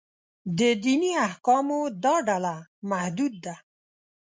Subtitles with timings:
[0.57, 2.55] د دیني احکامو دا ډله
[2.89, 3.55] محدود ده.